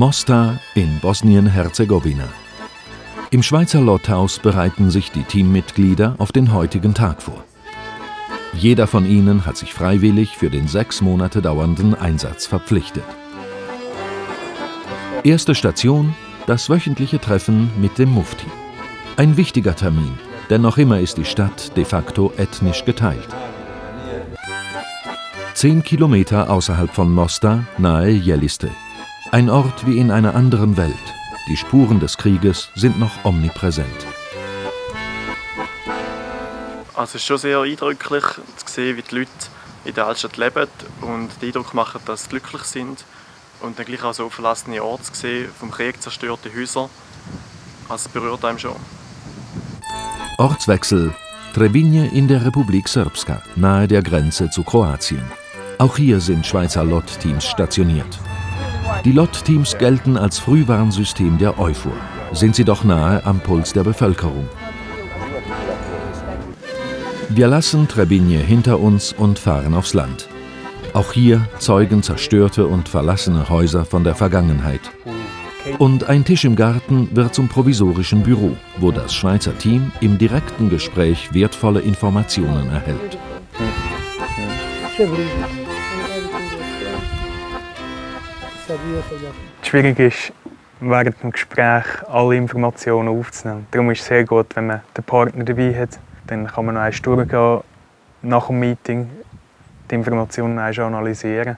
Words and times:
Mostar 0.00 0.58
in 0.74 0.98
Bosnien-Herzegowina. 1.00 2.26
Im 3.30 3.42
Schweizer 3.42 3.82
Lotthaus 3.82 4.38
bereiten 4.38 4.90
sich 4.90 5.12
die 5.12 5.24
Teammitglieder 5.24 6.14
auf 6.16 6.32
den 6.32 6.54
heutigen 6.54 6.94
Tag 6.94 7.20
vor. 7.20 7.44
Jeder 8.54 8.86
von 8.86 9.04
ihnen 9.04 9.44
hat 9.44 9.58
sich 9.58 9.74
freiwillig 9.74 10.38
für 10.38 10.48
den 10.48 10.68
sechs 10.68 11.02
Monate 11.02 11.42
dauernden 11.42 11.94
Einsatz 11.94 12.46
verpflichtet. 12.46 13.04
Erste 15.22 15.54
Station, 15.54 16.14
das 16.46 16.70
wöchentliche 16.70 17.20
Treffen 17.20 17.70
mit 17.78 17.98
dem 17.98 18.08
Mufti. 18.08 18.46
Ein 19.18 19.36
wichtiger 19.36 19.76
Termin, 19.76 20.18
denn 20.48 20.62
noch 20.62 20.78
immer 20.78 20.98
ist 20.98 21.18
die 21.18 21.26
Stadt 21.26 21.76
de 21.76 21.84
facto 21.84 22.32
ethnisch 22.38 22.86
geteilt. 22.86 23.28
Zehn 25.52 25.82
Kilometer 25.82 26.48
außerhalb 26.48 26.90
von 26.90 27.12
Mostar, 27.12 27.66
nahe 27.76 28.08
Jeliste. 28.08 28.70
Ein 29.32 29.48
Ort 29.48 29.86
wie 29.86 29.98
in 29.98 30.10
einer 30.10 30.34
anderen 30.34 30.76
Welt. 30.76 30.92
Die 31.46 31.56
Spuren 31.56 32.00
des 32.00 32.16
Krieges 32.16 32.68
sind 32.74 32.98
noch 32.98 33.24
omnipräsent. 33.24 33.86
Also 36.94 37.10
es 37.10 37.14
ist 37.14 37.26
schon 37.26 37.38
sehr 37.38 37.60
eindrücklich 37.60 38.24
zu 38.24 38.66
sehen, 38.66 38.96
wie 38.96 39.02
die 39.02 39.14
Leute 39.14 39.30
in 39.84 39.94
der 39.94 40.08
Altstadt 40.08 40.36
leben 40.36 40.66
und 41.02 41.28
den 41.40 41.46
Eindruck 41.46 41.74
machen, 41.74 42.00
dass 42.06 42.24
sie 42.24 42.30
glücklich 42.30 42.62
sind. 42.62 43.04
Und 43.60 43.78
dann 43.78 43.86
gleich 43.86 44.02
auch 44.02 44.14
so 44.14 44.28
verlassene 44.30 44.82
Orte 44.82 45.04
zu 45.04 45.14
sehen, 45.14 45.48
vom 45.56 45.70
Krieg 45.70 46.02
zerstörte 46.02 46.50
Häuser. 46.52 46.90
Also 47.88 48.06
es 48.06 48.08
berührt 48.08 48.44
einem 48.44 48.58
schon. 48.58 48.74
Ortswechsel. 50.38 51.14
Trebinje 51.54 52.06
in 52.06 52.26
der 52.26 52.44
Republik 52.44 52.88
Srpska, 52.88 53.42
nahe 53.54 53.86
der 53.86 54.02
Grenze 54.02 54.50
zu 54.50 54.64
Kroatien. 54.64 55.22
Auch 55.78 55.96
hier 55.96 56.18
sind 56.18 56.44
Schweizer 56.44 56.82
Lott-Teams 56.82 57.46
stationiert. 57.46 58.18
Die 59.04 59.12
Lott-Teams 59.12 59.78
gelten 59.78 60.18
als 60.18 60.38
Frühwarnsystem 60.38 61.38
der 61.38 61.58
EUFOR. 61.58 61.92
Sind 62.32 62.54
sie 62.54 62.64
doch 62.64 62.84
nahe 62.84 63.24
am 63.24 63.40
Puls 63.40 63.72
der 63.72 63.82
Bevölkerung. 63.82 64.46
Wir 67.30 67.48
lassen 67.48 67.88
Trebinje 67.88 68.40
hinter 68.40 68.78
uns 68.78 69.14
und 69.14 69.38
fahren 69.38 69.72
aufs 69.72 69.94
Land. 69.94 70.28
Auch 70.92 71.12
hier 71.12 71.48
zeugen 71.58 72.02
zerstörte 72.02 72.66
und 72.66 72.90
verlassene 72.90 73.48
Häuser 73.48 73.86
von 73.86 74.04
der 74.04 74.14
Vergangenheit. 74.14 74.82
Und 75.78 76.04
ein 76.04 76.24
Tisch 76.24 76.44
im 76.44 76.54
Garten 76.54 77.08
wird 77.16 77.34
zum 77.34 77.48
provisorischen 77.48 78.22
Büro, 78.22 78.54
wo 78.78 78.90
das 78.90 79.14
Schweizer 79.14 79.56
Team 79.56 79.92
im 80.00 80.18
direkten 80.18 80.68
Gespräch 80.68 81.32
wertvolle 81.32 81.80
Informationen 81.80 82.68
erhält. 82.70 83.18
Schwierig 89.62 89.98
ist, 89.98 90.32
während 90.80 91.22
dem 91.22 91.30
Gespräch 91.30 91.84
alle 92.08 92.36
Informationen 92.36 93.08
aufzunehmen. 93.08 93.66
Darum 93.70 93.90
ist 93.90 94.00
es 94.00 94.06
sehr 94.06 94.24
gut, 94.24 94.54
wenn 94.54 94.66
man 94.66 94.80
den 94.96 95.04
Partner 95.04 95.44
dabei 95.44 95.74
hat. 95.74 95.98
Dann 96.26 96.46
kann 96.46 96.66
man 96.66 96.74
noch 96.74 96.82
einmal 96.82 97.00
durchgehen 97.00 97.60
nach 98.22 98.46
dem 98.46 98.60
Meeting, 98.60 99.10
die 99.90 99.94
Informationen 99.94 100.58
analysieren 100.58 101.56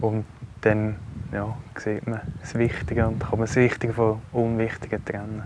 und 0.00 0.24
dann 0.60 0.96
ja, 1.32 1.56
sieht 1.76 2.06
man 2.06 2.20
das 2.40 2.54
Wichtige 2.54 3.06
und 3.06 3.18
kann 3.18 3.38
man 3.38 3.46
das 3.46 3.56
Wichtige 3.56 3.92
vom 3.92 4.20
Unwichtigen 4.32 5.04
trennen. 5.04 5.42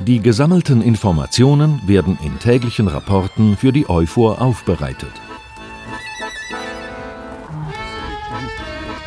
Die 0.00 0.20
gesammelten 0.20 0.82
Informationen 0.82 1.80
werden 1.86 2.18
in 2.22 2.38
täglichen 2.38 2.88
Rapporten 2.88 3.56
für 3.56 3.72
die 3.72 3.88
EUFOR 3.88 4.40
aufbereitet. 4.40 5.12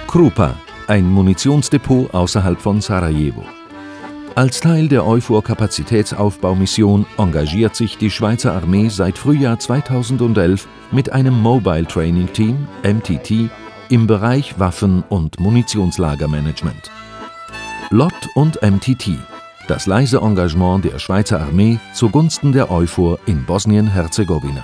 Krupa, 0.07 0.55
ein 0.87 1.09
Munitionsdepot 1.09 2.13
außerhalb 2.13 2.59
von 2.59 2.81
Sarajevo. 2.81 3.45
Als 4.35 4.59
Teil 4.59 4.87
der 4.87 5.05
EUFOR-Kapazitätsaufbaumission 5.05 7.05
engagiert 7.17 7.75
sich 7.75 7.99
die 7.99 8.09
Schweizer 8.09 8.53
Armee 8.53 8.89
seit 8.89 9.15
Frühjahr 9.17 9.59
2011 9.59 10.67
mit 10.91 11.11
einem 11.11 11.39
Mobile 11.39 11.85
Training 11.85 12.33
Team, 12.33 12.67
MTT, 12.83 13.51
im 13.89 14.07
Bereich 14.07 14.59
Waffen- 14.59 15.03
und 15.09 15.39
Munitionslagermanagement. 15.39 16.89
LOT 17.91 18.11
und 18.33 18.59
MTT, 18.63 19.19
das 19.67 19.85
leise 19.85 20.17
Engagement 20.17 20.85
der 20.85 20.97
Schweizer 20.97 21.39
Armee 21.39 21.77
zugunsten 21.93 22.53
der 22.53 22.71
EUFOR 22.71 23.19
in 23.27 23.45
Bosnien-Herzegowina. 23.45 24.63